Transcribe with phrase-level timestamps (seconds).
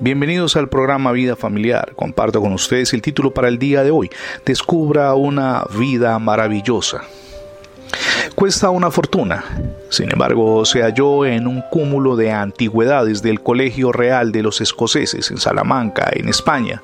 [0.00, 1.92] Bienvenidos al programa Vida Familiar.
[1.94, 4.10] Comparto con ustedes el título para el día de hoy.
[4.44, 7.02] Descubra una vida maravillosa.
[8.34, 9.44] Cuesta una fortuna.
[9.88, 15.30] Sin embargo, se halló en un cúmulo de antigüedades del Colegio Real de los Escoceses
[15.30, 16.82] en Salamanca, en España.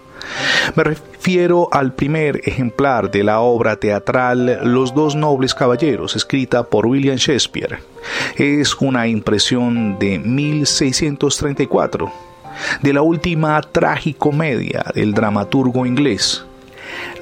[0.76, 6.86] Me refiero al primer ejemplar de la obra teatral Los dos nobles caballeros, escrita por
[6.86, 7.80] William Shakespeare.
[8.36, 12.25] Es una impresión de 1634,
[12.82, 16.44] de la última tragicomedia del dramaturgo inglés.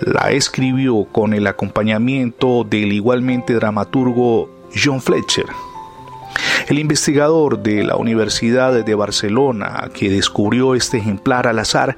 [0.00, 5.46] La escribió con el acompañamiento del igualmente dramaturgo John Fletcher.
[6.68, 11.96] El investigador de la Universidad de Barcelona que descubrió este ejemplar al azar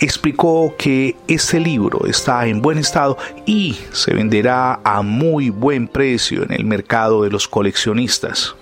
[0.00, 6.42] explicó que este libro está en buen estado y se venderá a muy buen precio
[6.42, 8.54] en el mercado de los coleccionistas.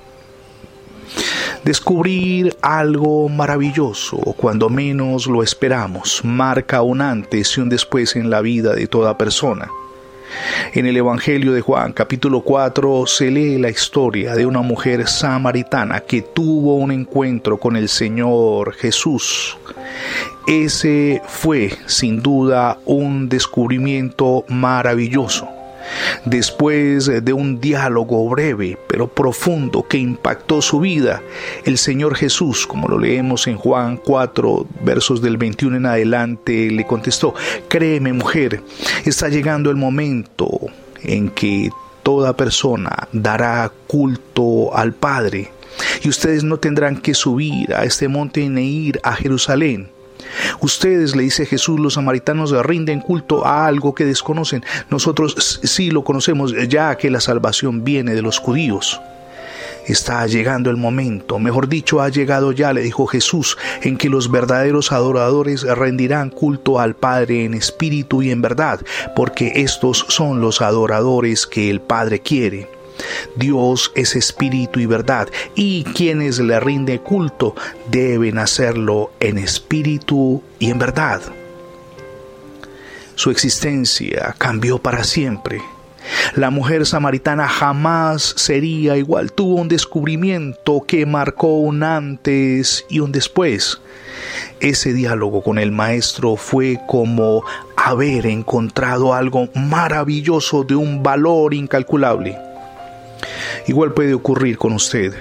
[1.64, 8.40] Descubrir algo maravilloso, cuando menos lo esperamos, marca un antes y un después en la
[8.40, 9.68] vida de toda persona.
[10.72, 16.00] En el Evangelio de Juan capítulo 4 se lee la historia de una mujer samaritana
[16.00, 19.58] que tuvo un encuentro con el Señor Jesús.
[20.46, 25.59] Ese fue sin duda un descubrimiento maravilloso
[26.24, 31.22] Después de un diálogo breve pero profundo que impactó su vida,
[31.64, 36.86] el Señor Jesús, como lo leemos en Juan 4, versos del 21 en adelante, le
[36.86, 37.34] contestó,
[37.68, 38.62] créeme mujer,
[39.04, 40.48] está llegando el momento
[41.02, 41.70] en que
[42.02, 45.50] toda persona dará culto al Padre,
[46.02, 49.88] y ustedes no tendrán que subir a este monte ni ir a Jerusalén
[50.60, 54.64] Ustedes, le dice Jesús, los samaritanos rinden culto a algo que desconocen.
[54.90, 59.00] Nosotros sí lo conocemos ya que la salvación viene de los judíos.
[59.86, 64.30] Está llegando el momento, mejor dicho, ha llegado ya, le dijo Jesús, en que los
[64.30, 68.80] verdaderos adoradores rendirán culto al Padre en espíritu y en verdad,
[69.16, 72.68] porque estos son los adoradores que el Padre quiere.
[73.36, 77.54] Dios es espíritu y verdad, y quienes le rinden culto
[77.90, 81.20] deben hacerlo en espíritu y en verdad.
[83.14, 85.60] Su existencia cambió para siempre.
[86.34, 89.32] La mujer samaritana jamás sería igual.
[89.32, 93.80] Tuvo un descubrimiento que marcó un antes y un después.
[94.60, 97.44] Ese diálogo con el maestro fue como
[97.76, 102.38] haber encontrado algo maravilloso de un valor incalculable.
[103.66, 105.12] Igual puede ocurrir con usted.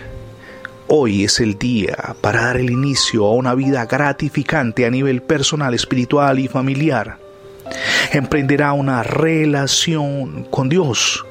[0.88, 5.74] Hoy es el día para dar el inicio a una vida gratificante a nivel personal,
[5.74, 7.18] espiritual y familiar.
[8.12, 11.26] Emprenderá una relación con Dios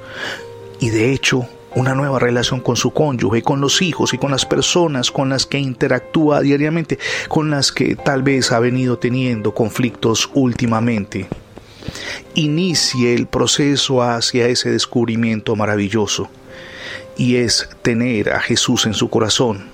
[0.79, 4.47] y de hecho una nueva relación con su cónyuge, con los hijos y con las
[4.47, 6.99] personas con las que interactúa diariamente,
[7.29, 11.27] con las que tal vez ha venido teniendo conflictos últimamente.
[12.35, 16.29] Inicie el proceso hacia ese descubrimiento maravilloso
[17.19, 19.67] y es tener a Jesús en su corazón.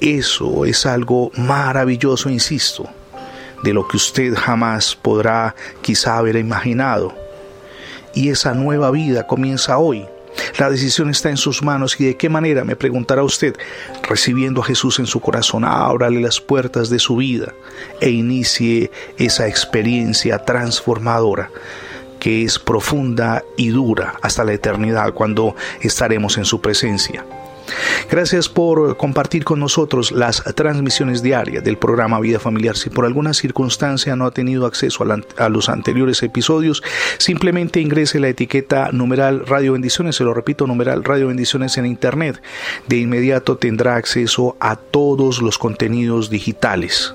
[0.00, 2.88] Eso es algo maravilloso, insisto,
[3.62, 7.14] de lo que usted jamás podrá quizá haber imaginado.
[8.14, 10.06] Y esa nueva vida comienza hoy.
[10.58, 13.54] La decisión está en sus manos y de qué manera, me preguntará usted,
[14.02, 17.52] recibiendo a Jesús en su corazón, ábrale las puertas de su vida
[18.00, 21.50] e inicie esa experiencia transformadora
[22.22, 27.24] que es profunda y dura hasta la eternidad cuando estaremos en su presencia.
[28.08, 32.76] Gracias por compartir con nosotros las transmisiones diarias del programa Vida Familiar.
[32.76, 35.04] Si por alguna circunstancia no ha tenido acceso
[35.36, 36.84] a, los anteriores episodios,
[37.18, 42.40] simplemente ingrese la etiqueta numeral Radio Bendiciones, se lo repito, numeral Radio Bendiciones en Internet.
[42.86, 47.14] De inmediato tendrá acceso a todos los contenidos digitales.